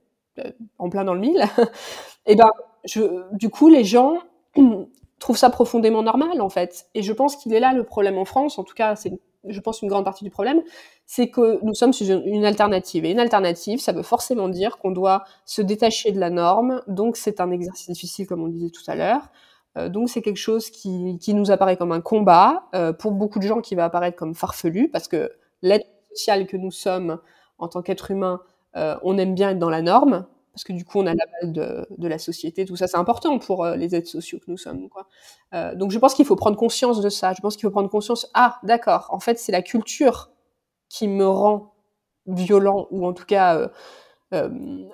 [0.79, 1.45] en plein dans le mille,
[2.27, 2.51] et ben,
[2.85, 4.19] je, du coup, les gens
[5.19, 6.87] trouvent ça profondément normal, en fait.
[6.95, 9.13] Et je pense qu'il est là le problème en France, en tout cas, c'est,
[9.47, 10.63] je pense, une grande partie du problème,
[11.07, 13.05] c'est que nous sommes sur une alternative.
[13.05, 17.17] Et une alternative, ça veut forcément dire qu'on doit se détacher de la norme, donc
[17.17, 19.29] c'est un exercice difficile, comme on disait tout à l'heure.
[19.79, 23.39] Euh, donc c'est quelque chose qui, qui, nous apparaît comme un combat, euh, pour beaucoup
[23.39, 25.31] de gens qui va apparaître comme farfelu, parce que
[25.63, 27.21] l'aide sociale que nous sommes
[27.59, 28.41] en tant qu'être humain,
[28.77, 31.25] euh, on aime bien être dans la norme, parce que du coup on a la
[31.41, 34.57] base de, de la société, tout ça c'est important pour les aides sociaux que nous
[34.57, 34.89] sommes.
[35.77, 38.29] Donc je pense qu'il faut prendre conscience de ça, je pense qu'il faut prendre conscience,
[38.35, 40.31] ah d'accord, en fait c'est la culture
[40.89, 41.75] qui me rend
[42.27, 43.71] violent, ou en tout cas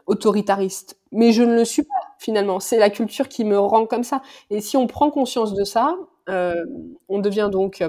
[0.06, 0.98] autoritariste.
[1.12, 4.22] Mais je ne le suis pas finalement, c'est la culture qui me rend comme ça.
[4.48, 5.94] Et si on prend conscience de ça,
[6.28, 7.82] on devient donc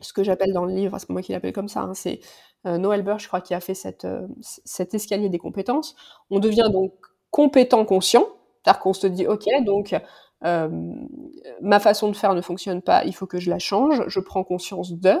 [0.00, 2.20] ce que j'appelle dans le livre, c'est moi qui l'appelle comme ça, hein, c'est
[2.66, 5.94] euh, Noël Burr, je crois, qui a fait cette, euh, cet escalier des compétences.
[6.30, 6.92] On devient donc
[7.30, 8.26] compétent conscient,
[8.62, 9.94] c'est-à-dire qu'on se dit, ok, donc
[10.44, 10.68] euh,
[11.60, 14.44] ma façon de faire ne fonctionne pas, il faut que je la change, je prends
[14.44, 15.14] conscience de.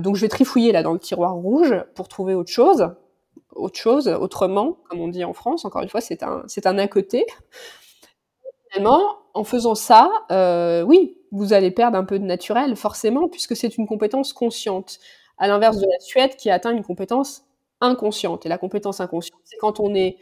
[0.00, 2.90] donc je vais trifouiller là dans le tiroir rouge pour trouver autre chose,
[3.56, 5.64] autre chose, autrement, comme on dit en France.
[5.64, 7.26] Encore une fois, c'est un, un à côté.
[8.70, 10.10] Finalement, en faisant ça,
[10.86, 14.98] oui, vous allez perdre un peu de naturel, forcément, puisque c'est une compétence consciente
[15.38, 17.44] à l'inverse de la Suède qui atteint une compétence
[17.80, 18.46] inconsciente.
[18.46, 20.16] Et la compétence inconsciente, c'est quand on est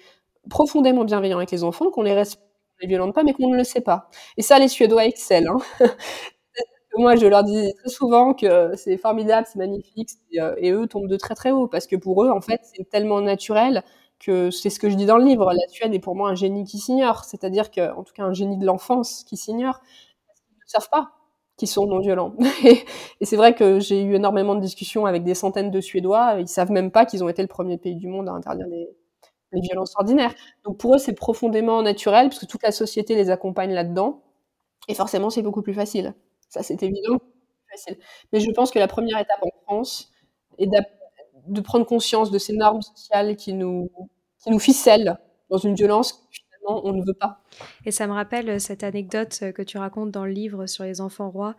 [0.51, 2.45] profondément bienveillant avec les enfants, qu'on les respecte,
[2.81, 4.11] les violente pas, mais qu'on ne le sait pas.
[4.37, 5.59] Et ça, les Suédois excellent.
[5.81, 5.87] Hein.
[6.99, 11.09] Moi, je leur dis très souvent que c'est formidable, c'est magnifique, euh, et eux tombent
[11.09, 13.83] de très très haut, parce que pour eux, en fait, c'est tellement naturel
[14.21, 15.53] que c'est ce que je dis dans le livre.
[15.53, 18.35] La Suède est pour moi un génie qui s'ignore, c'est-à-dire que, en tout cas, un
[18.35, 19.81] génie de l'enfance qui s'ignore,
[20.27, 21.13] parce qu'ils ne savent pas
[21.57, 22.35] qui sont non violents.
[23.21, 26.49] et, c'est vrai que j'ai eu énormément de discussions avec des centaines de Suédois, ils
[26.49, 28.89] savent même pas qu'ils ont été le premier pays du monde à interdire les,
[29.55, 30.35] violences ordinaires.
[30.65, 34.23] Donc pour eux, c'est profondément naturel, parce que toute la société les accompagne là-dedans,
[34.89, 36.15] et forcément, c'est beaucoup plus facile.
[36.53, 37.19] Ça, c'est évident,
[37.71, 37.97] facile.
[38.33, 40.13] Mais je pense que la première étape en France
[40.59, 40.69] est
[41.47, 43.91] de prendre conscience de ces normes sociales qui nous,
[44.43, 46.27] qui nous ficellent dans une violence
[46.65, 47.41] on ne veut pas.
[47.87, 50.85] Et ça me rappelle euh, cette anecdote euh, que tu racontes dans le livre sur
[50.85, 51.57] les enfants rois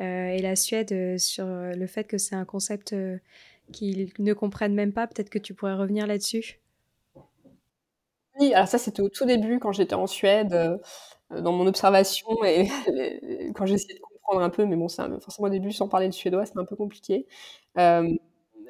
[0.00, 2.94] euh, et la Suède, sur le fait que c'est un concept
[3.72, 5.06] qu'ils ne comprennent même pas.
[5.06, 6.60] Peut-être que tu pourrais revenir là-dessus.
[8.38, 10.80] Oui, alors ça, c'était au tout début quand j'étais en Suède,
[11.30, 12.68] dans mon observation et
[13.54, 16.12] quand j'essayais de comprendre un peu, mais bon, c'est forcément au début, sans parler le
[16.12, 17.26] suédois, c'était un peu compliqué.
[17.78, 18.08] Euh,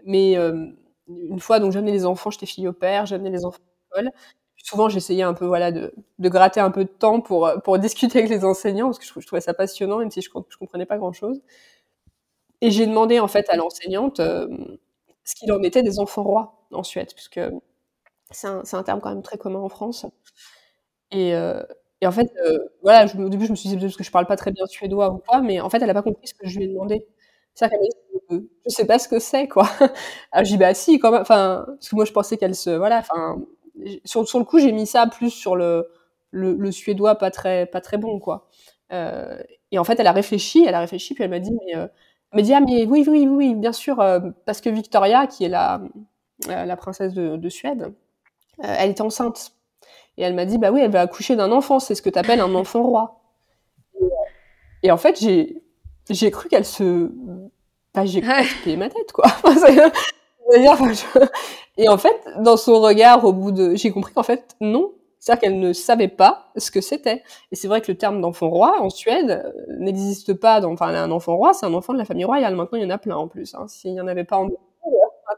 [0.04, 0.66] mais euh,
[1.08, 3.60] une fois, donc j'amenais les enfants, j'étais fille au père, j'amenais les enfants
[3.92, 4.12] à l'école.
[4.56, 8.18] Souvent, j'essayais un peu, voilà, de, de, gratter un peu de temps pour, pour discuter
[8.20, 10.96] avec les enseignants, parce que je, trouvais ça passionnant, même si je, je comprenais pas
[10.98, 11.40] grand-chose.
[12.60, 14.48] Et j'ai demandé, en fait, à l'enseignante euh,
[15.24, 17.40] ce qu'il en était des enfants rois en Suède, puisque
[18.30, 20.06] c'est un, un, terme quand même très commun en France.
[21.10, 21.62] Et, euh,
[22.04, 24.26] et en fait, euh, voilà, au début, je me suis dit, parce que je parle
[24.26, 26.46] pas très bien suédois ou quoi, mais en fait, elle a pas compris ce que
[26.46, 27.06] je lui ai demandé.
[27.54, 27.88] C'est-à-dire qu'elle
[28.36, 29.66] m'a dit, je sais pas ce que c'est, quoi.
[30.32, 32.68] Alors, j'ai dit, bah si, quand même, enfin, parce que moi, je pensais qu'elle se,
[32.68, 33.38] voilà, enfin,
[34.04, 35.88] sur, le coup, j'ai mis ça plus sur le,
[36.30, 38.50] le, suédois pas très, pas très bon, quoi.
[38.92, 39.38] Euh,
[39.70, 41.86] et en fait, elle a réfléchi, elle a réfléchi, puis elle m'a dit, mais, euh,
[42.32, 45.44] elle m'a dit, ah, mais oui, oui, oui, bien sûr, euh, parce que Victoria, qui
[45.44, 45.80] est la,
[46.48, 47.94] euh, la princesse de, de Suède,
[48.62, 49.52] euh, elle était enceinte.
[50.16, 52.18] Et elle m'a dit, bah oui, elle va accoucher d'un enfant, c'est ce que tu
[52.18, 53.20] appelles un enfant roi.
[54.82, 55.62] Et, en fait, j'ai,
[56.10, 57.10] j'ai cru qu'elle se,
[57.94, 58.22] bah, j'ai
[58.64, 59.26] payé ma tête, quoi.
[61.76, 64.92] Et en fait, dans son regard, au bout de, j'ai compris qu'en fait, non.
[65.18, 67.22] C'est-à-dire qu'elle ne savait pas ce que c'était.
[67.50, 70.60] Et c'est vrai que le terme d'enfant roi en Suède euh, n'existe pas.
[70.60, 70.72] Dans...
[70.72, 72.54] Enfin, un enfant roi, c'est un enfant de la famille royale.
[72.54, 73.54] Maintenant, il y en a plein en plus.
[73.54, 73.64] Hein.
[73.66, 74.50] S'il n'y en avait pas en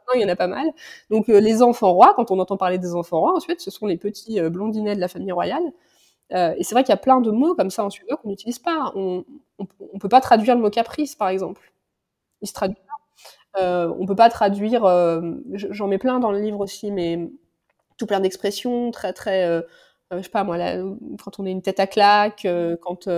[0.07, 0.67] maintenant il y en a pas mal.
[1.11, 3.71] Donc euh, les enfants rois, quand on entend parler des enfants rois en Suède, ce
[3.71, 5.65] sont les petits euh, blondinets de la famille royale.
[6.33, 8.29] Euh, et c'est vrai qu'il y a plein de mots comme ça en suédois qu'on
[8.29, 8.93] n'utilise pas.
[8.97, 9.25] On,
[9.59, 11.73] on, peut pas traduire le mot caprice, par exemple.
[12.43, 13.89] Il se traduit pas.
[13.99, 14.83] On peut pas traduire.
[15.53, 17.31] J'en mets plein dans le livre aussi, mais
[17.99, 19.63] tout plein d'expressions très très.
[20.11, 20.83] je sais pas moi, là,
[21.25, 22.47] quand on est une tête à claque,
[22.83, 23.09] quand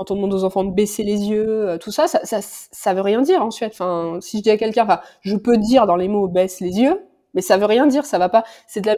[0.00, 2.94] quand on demande aux enfants de baisser les yeux, euh, tout ça, ça, ça, ça
[2.94, 3.72] veut rien dire en Suède.
[3.74, 6.78] Enfin, si je dis à quelqu'un, enfin, je peux dire dans les mots baisse les
[6.80, 7.02] yeux,
[7.34, 8.44] mais ça veut rien dire, ça va pas.
[8.66, 8.94] C'est de la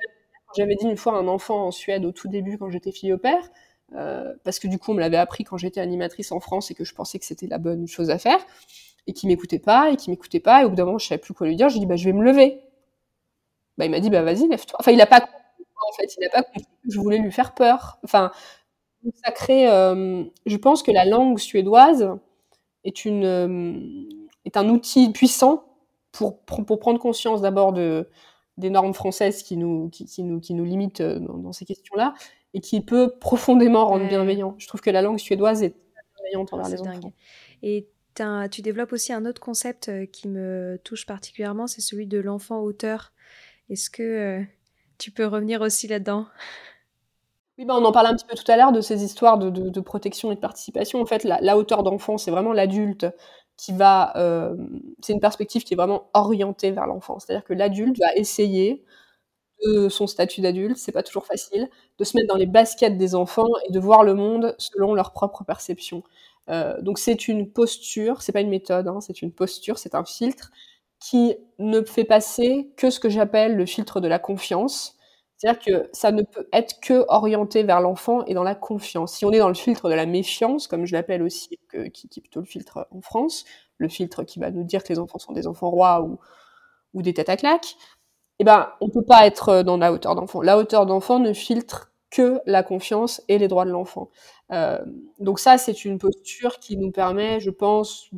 [0.57, 3.13] J'avais dit une fois à un enfant en Suède au tout début quand j'étais fille
[3.13, 3.43] au père,
[3.97, 6.75] euh, parce que du coup on me l'avait appris quand j'étais animatrice en France et
[6.75, 8.39] que je pensais que c'était la bonne chose à faire,
[9.09, 11.21] et qui m'écoutait pas, et qui m'écoutait pas, et au bout d'un moment je savais
[11.21, 12.61] plus quoi lui dire, je lui dit bah je vais me lever.
[13.79, 14.77] Bah il m'a dit bah vas-y lève-toi.
[14.81, 15.35] Enfin il a pas compris
[15.89, 17.99] en fait, il a pas compris que je voulais lui faire peur.
[18.05, 18.31] Enfin
[19.25, 22.11] ça crée, euh, je pense que la langue suédoise
[22.85, 23.81] est, une, euh,
[24.45, 25.65] est un outil puissant
[26.13, 28.09] pour, pour prendre conscience d'abord de,
[28.59, 31.65] des normes françaises qui nous, qui, qui nous, qui nous limitent euh, dans, dans ces
[31.65, 32.15] questions-là
[32.55, 34.55] et qui peut profondément rendre bienveillant.
[34.59, 35.75] Je trouve que la langue suédoise est
[36.17, 36.99] bienveillante envers les dingue.
[36.99, 37.13] enfants.
[37.63, 37.89] Et
[38.51, 43.13] tu développes aussi un autre concept qui me touche particulièrement, c'est celui de l'enfant auteur.
[43.71, 44.43] Est-ce que euh,
[44.99, 46.27] tu peux revenir aussi là-dedans?
[47.59, 49.81] Oui, bah, on en parlait un petit peu tout à l'heure de ces histoires de,
[49.81, 51.01] protection et de participation.
[51.01, 53.07] En fait, la, la hauteur d'enfant, c'est vraiment l'adulte
[53.57, 54.17] qui va.
[54.17, 54.57] Euh,
[55.03, 57.19] c'est une perspective qui est vraiment orientée vers l'enfant.
[57.19, 58.85] C'est-à-dire que l'adulte va essayer
[59.65, 63.15] de son statut d'adulte, c'est pas toujours facile, de se mettre dans les baskets des
[63.15, 66.03] enfants et de voir le monde selon leur propre perception.
[66.51, 70.05] Euh, donc c'est une posture, c'est pas une méthode, hein, c'est une posture, c'est un
[70.05, 70.51] filtre
[70.99, 74.97] qui ne fait passer que ce que j'appelle le filtre de la confiance
[75.43, 79.15] c'est-à-dire que ça ne peut être que orienté vers l'enfant et dans la confiance.
[79.15, 81.59] Si on est dans le filtre de la méfiance, comme je l'appelle aussi,
[81.93, 83.45] qui, est plutôt le filtre en France,
[83.79, 86.07] le filtre qui va nous dire que les enfants sont des enfants rois
[86.95, 87.75] ou, des têtes à claques,
[88.39, 90.43] eh ben, on peut pas être dans la hauteur d'enfant.
[90.43, 94.11] La hauteur d'enfant ne filtre que la confiance et les droits de l'enfant.
[94.53, 94.79] Euh,
[95.19, 98.11] donc ça, c'est une posture qui nous permet, je pense,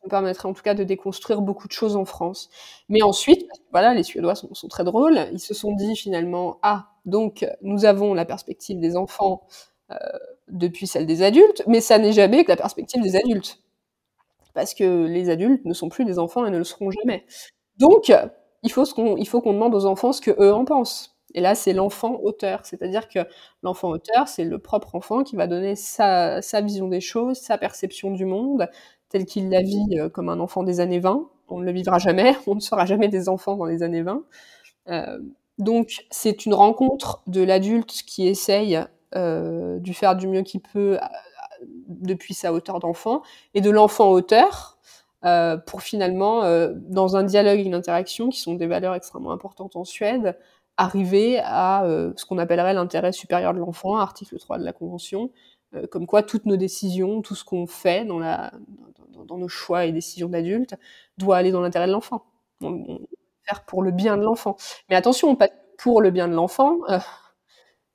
[0.00, 2.48] ça me permettrait en tout cas de déconstruire beaucoup de choses en France.
[2.88, 5.28] Mais ensuite, voilà, les Suédois sont, très drôles.
[5.32, 9.42] Ils se sont dit finalement, ah, donc nous avons la perspective des enfants
[9.90, 9.96] euh,
[10.48, 13.62] depuis celle des adultes, mais ça n'est jamais que la perspective des adultes.
[14.54, 17.24] Parce que les adultes ne sont plus des enfants et ne le seront jamais.
[17.78, 18.12] Donc,
[18.62, 21.16] il faut qu'on qu demande aux enfants ce que eux en pensent.
[21.34, 23.20] Et là, c'est l'enfant auteur, c'est-à-dire que
[23.62, 28.10] l'enfant auteur, c'est le propre enfant qui va donner sa, vision des choses, sa perception
[28.10, 28.68] du monde,
[29.10, 31.28] tel qu'il la vit euh, comme un enfant des années 20.
[31.48, 34.22] On ne le vivra jamais, on ne sera jamais des enfants dans les années 20.
[34.88, 35.18] Euh,
[35.58, 38.80] donc c'est une rencontre de l'adulte qui essaye
[39.14, 40.98] euh, du faire du mieux qu'il peut
[41.88, 43.20] depuis sa hauteur d'enfant,
[43.52, 44.78] et de l'enfant auteur,
[45.66, 46.40] pour finalement,
[46.88, 50.38] dans un dialogue et une interaction, qui sont des valeurs extrêmement importantes en Suède,
[50.78, 51.84] arriver à
[52.16, 55.30] ce qu'on appellerait l'intérêt supérieur de l'enfant, article 3 de la Convention,
[55.90, 58.20] comme quoi toutes nos décisions, tout ce qu'on fait dans,
[59.28, 60.74] nos choix et décisions d'adultes
[61.18, 62.24] doit aller dans l'intérêt de l'enfant.
[62.60, 63.00] On, on,
[63.50, 64.56] faire pour le bien de l'enfant.
[64.88, 66.98] Mais attention, pas pour le bien de l'enfant, euh,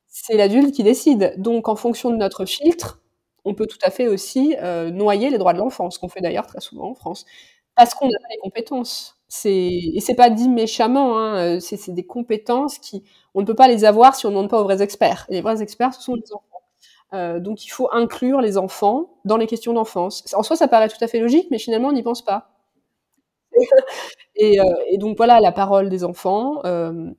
[0.07, 1.35] c'est l'adulte qui décide.
[1.38, 3.01] Donc, en fonction de notre filtre,
[3.45, 6.21] on peut tout à fait aussi euh, noyer les droits de l'enfant, ce qu'on fait
[6.21, 7.25] d'ailleurs très souvent en France,
[7.75, 9.17] parce qu'on n'a pas les compétences.
[9.45, 13.83] Et c'est pas dit méchamment, hein, c'est des compétences qui on ne peut pas les
[13.83, 15.25] avoir si on ne demande pas aux vrais experts.
[15.29, 16.54] Les vrais experts, ce sont les enfants.
[17.13, 20.25] Euh, donc il faut inclure les enfants dans les questions d'enfance.
[20.35, 22.51] En soi, ça paraît tout à fait logique, mais finalement, on n'y pense pas.
[24.35, 27.11] et, euh, et, donc voilà, la parole des enfants, euh,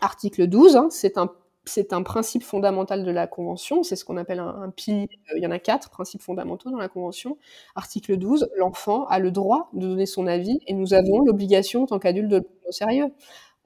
[0.00, 1.30] article 12, hein, c'est un
[1.66, 5.42] c'est un principe fondamental de la Convention, c'est ce qu'on appelle un, pilier, euh, il
[5.42, 7.36] y en a quatre principes fondamentaux dans la Convention.
[7.76, 11.86] Article 12, l'enfant a le droit de donner son avis et nous avons l'obligation, en
[11.86, 13.12] tant qu'adulte, de le prendre au sérieux.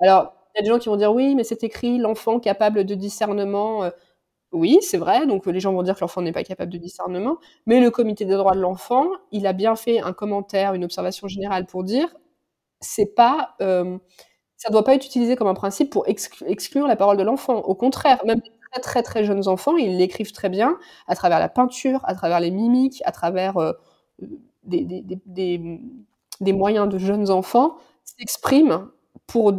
[0.00, 2.84] Alors, il y a des gens qui vont dire oui, mais c'est écrit l'enfant capable
[2.84, 3.90] de discernement.
[4.54, 6.78] Euh, oui, c'est vrai, donc les gens vont dire que l'enfant n'est pas capable de
[6.78, 10.84] discernement, mais le comité des droits de l'enfant, il a bien fait un commentaire, une
[10.84, 12.08] observation générale pour dire
[12.80, 13.98] c'est pas euh,
[14.56, 17.58] ça ne doit pas être utilisé comme un principe pour exclure la parole de l'enfant.
[17.58, 18.40] Au contraire, même
[18.72, 22.40] très très très jeunes enfants, ils l'écrivent très bien à travers la peinture, à travers
[22.40, 23.72] les mimiques, à travers euh,
[24.64, 25.70] des,
[26.52, 28.88] moyens de jeunes enfants s'expriment
[29.26, 29.52] pour,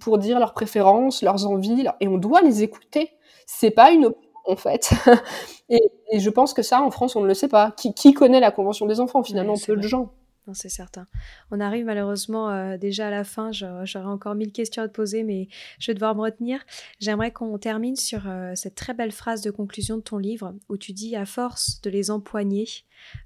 [0.00, 3.10] pour dire leurs préférences, leurs envies, et on doit les écouter.
[3.46, 4.12] C'est pas une
[4.46, 4.90] en fait.
[5.68, 5.80] et,
[6.18, 7.72] je pense que ça, en France, on ne le sait pas.
[7.72, 10.12] Qui, qui connaît la Convention des enfants Finalement, peu de gens
[10.52, 11.06] c'est certain.
[11.50, 13.52] On arrive malheureusement euh, déjà à la fin.
[13.52, 16.60] J'aurais encore mille questions à te poser, mais je vais devoir me retenir.
[16.98, 20.76] J'aimerais qu'on termine sur euh, cette très belle phrase de conclusion de ton livre où
[20.76, 22.66] tu dis à force de les empoigner,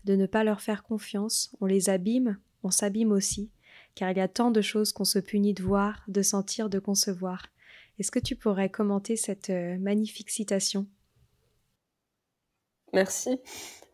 [0.04, 3.50] de ne pas leur faire confiance, on les abîme, on s'abîme aussi,
[3.94, 6.78] car il y a tant de choses qu'on se punit de voir, de sentir, de
[6.78, 7.46] concevoir.
[7.98, 10.86] Est-ce que tu pourrais commenter cette euh, magnifique citation?
[12.92, 13.40] Merci.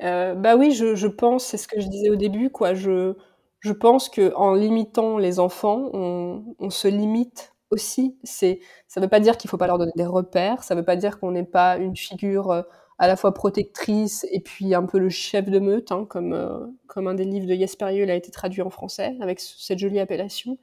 [0.03, 2.75] Euh, bah oui, je, pense, c'est ce que je disais au début, quoi.
[2.75, 3.15] Je,
[3.61, 8.17] je pense que en limitant les enfants, on, se limite aussi.
[8.25, 10.65] C'est, ça ne veut pas dire qu'il faut pas leur donner des repères.
[10.65, 12.63] Ça ne veut pas dire qu'on n'est pas une figure euh,
[12.99, 16.67] à la fois protectrice et puis un peu le chef de meute, hein, comme, euh,
[16.87, 20.59] comme un des livres de Yesperieux a été traduit en français avec cette jolie appellation.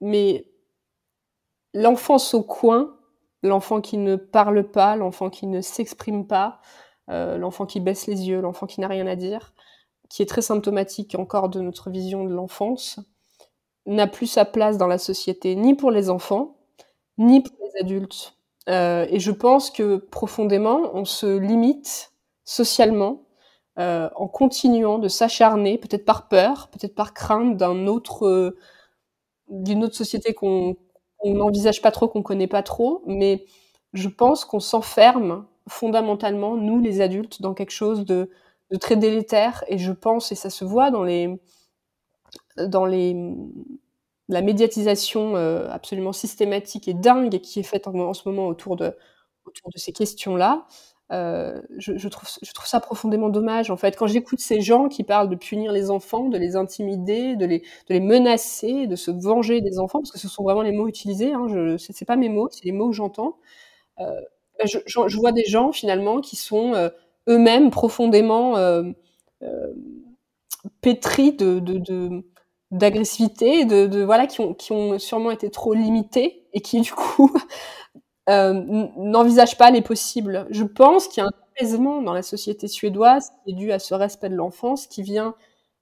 [0.00, 0.46] Mais
[1.74, 2.96] l'enfance au coin,
[3.42, 6.60] l'enfant qui ne parle pas, l'enfant qui ne s'exprime pas,
[7.08, 9.52] l'enfant qui baisse les yeux, l'enfant qui n'a rien à dire,
[10.08, 12.98] qui est très symptomatique encore de notre vision de l'enfance,
[13.86, 16.56] n'a plus sa place dans la société, ni pour les enfants,
[17.18, 18.34] ni pour les adultes.
[18.68, 22.12] Euh, et je pense que profondément, on se limite
[22.44, 23.22] socialement
[23.78, 28.56] euh, en continuant de s'acharner, peut-être par peur, peut-être par crainte d'un autre,
[29.48, 30.76] d'une autre société qu'on
[31.24, 33.44] n'envisage pas trop, qu'on connaît pas trop, mais
[33.92, 38.30] je pense qu'on s'enferme fondamentalement, nous les adultes, dans quelque chose de,
[38.80, 39.64] très délétère.
[39.68, 41.04] Et je pense, et ça se voit dans
[44.28, 48.94] la médiatisation euh, absolument systématique et dingue qui est faite en, ce moment autour de,
[49.76, 50.66] ces questions-là.
[51.12, 52.28] Euh, je, trouve,
[52.64, 53.70] ça profondément dommage.
[53.70, 57.36] En fait, quand j'écoute ces gens qui parlent de punir les enfants, de les intimider,
[57.36, 60.62] de les, de les menacer, de se venger des enfants, parce que ce sont vraiment
[60.62, 61.32] les mots utilisés.
[61.32, 63.38] Hein, je, c'est, pas mes mots, c'est les mots que j'entends.
[64.00, 64.20] Euh,
[64.64, 66.88] je, vois des gens finalement qui sont euh,
[67.28, 68.84] eux-mêmes profondément euh,
[69.42, 69.72] euh,
[70.80, 71.36] pétris
[72.70, 76.92] d'agressivité, de, de, voilà, qui ont, qui ont sûrement été trop limités et qui du
[76.92, 77.32] coup
[78.28, 80.46] n'envisagent pas les possibles.
[80.50, 83.78] Je pense qu'il y a un apaisement dans la société suédoise qui est dû à
[83.78, 85.34] ce respect de l'enfance qui vient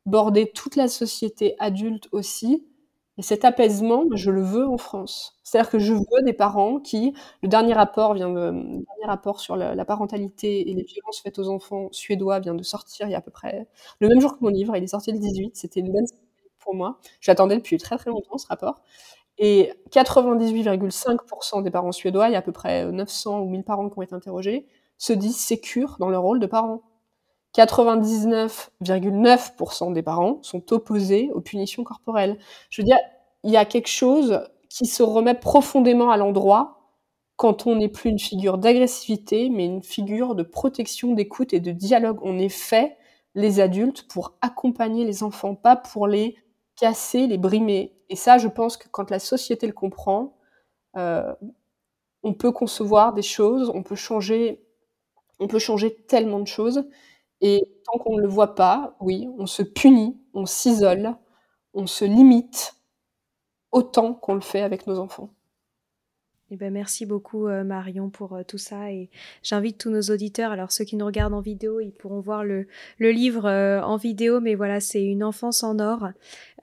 [0.07, 2.67] border toute la société adulte aussi,
[3.17, 5.39] et cet apaisement, je le veux en France.
[5.45, 9.39] C'est-à-dire que je veux des parents qui, le dernier rapport vient de, le dernier rapport
[9.41, 13.15] sur la, parentalité et les violences faites aux enfants suédois vient de sortir il y
[13.15, 13.69] a à peu près
[14.01, 14.77] le même jour que mon livre.
[14.77, 15.57] Il est sorti le 18.
[15.57, 16.07] C'était une bonne
[16.59, 16.99] pour moi.
[17.21, 18.83] J'attendais depuis très très longtemps ce rapport.
[19.39, 23.91] Et 98,5% des parents suédois, il y a à peu près 900 ou 1000 parents
[23.91, 24.67] qui ont été interrogés,
[24.99, 26.83] se disent sécures dans leur rôle de parents.
[27.55, 32.39] 99,9% des parents sont opposés aux punitions corporelles.
[32.71, 32.99] Je veux dire,
[33.45, 36.81] il y a quelque chose qui se remet profondément à l'endroit
[37.37, 41.73] quand on n'est plus une figure d'agressivité, mais une figure de protection, d'écoute et de
[41.73, 42.19] dialogue.
[42.23, 42.97] On est fait,
[43.35, 46.37] les adultes, pour accompagner les enfants, pas pour les
[46.77, 47.97] casser, les brimer.
[48.09, 50.37] Et ça, je pense que quand la société le comprend,
[50.97, 51.35] euh,
[52.23, 54.65] on peut concevoir des choses, on peut changer,
[55.41, 56.85] on peut changer tellement de choses.
[57.47, 61.15] Et tant qu'on ne le voit pas, oui, on se punit, on s'isole,
[61.75, 62.75] on se limite
[63.71, 65.29] autant qu'on le fait avec nos enfants.
[66.51, 69.11] Eh ben, merci beaucoup euh, Marion pour euh, tout ça et
[69.43, 72.67] j'invite tous nos auditeurs, alors ceux qui nous regardent en vidéo, ils pourront voir le,
[72.99, 76.09] livre euh, en vidéo, mais voilà, c'est Une enfance en or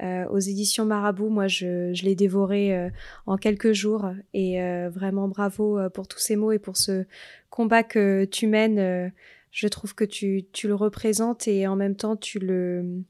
[0.01, 1.29] aux éditions Marabout.
[1.29, 2.89] Moi, je, je l'ai dévoré
[3.27, 4.59] en quelques jours et
[4.89, 7.05] vraiment bravo pour tous ces mots et pour ce
[7.51, 9.11] combat que tu mènes
[9.51, 13.03] je trouve que tu, tu, le représentes et en même temps tu le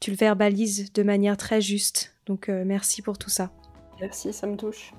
[0.00, 2.14] tu le verbalises de manière très juste.
[2.26, 3.50] Donc euh, merci pour tout ça.
[4.00, 4.92] Merci, ça me touche.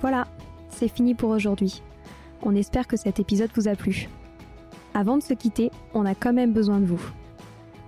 [0.00, 0.28] Voilà,
[0.68, 1.82] c'est fini pour aujourd'hui.
[2.42, 4.10] On espère que cet épisode vous a plu.
[4.92, 7.00] Avant de se quitter, on a quand même besoin de vous.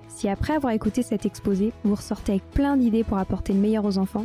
[0.09, 3.85] Si après avoir écouté cet exposé, vous ressortez avec plein d'idées pour apporter le meilleur
[3.85, 4.25] aux enfants,